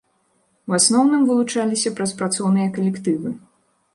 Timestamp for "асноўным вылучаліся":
0.77-1.93